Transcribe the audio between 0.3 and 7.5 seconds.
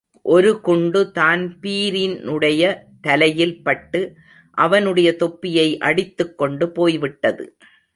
ஒரு குண்டு தான்பீரினுடைய தலையில் பட்டு அவனுடைய தொப்பியை அடித்துக் கொண்டு போய்விட்து.